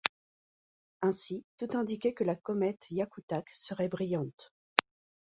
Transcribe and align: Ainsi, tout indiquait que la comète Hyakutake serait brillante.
Ainsi, 1.03 1.45
tout 1.57 1.77
indiquait 1.77 2.13
que 2.15 2.23
la 2.23 2.35
comète 2.35 2.89
Hyakutake 2.89 3.51
serait 3.53 3.87
brillante. 3.87 4.51